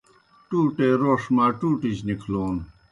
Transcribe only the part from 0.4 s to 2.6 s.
ٹُوٹے روݜ ماٹوٹِجیْ نِکھلون